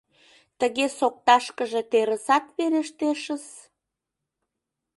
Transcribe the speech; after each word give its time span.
Тыге 0.59 0.85
сокташкыже 0.97 1.81
терысат 1.91 2.45
верештешыс... 2.57 3.45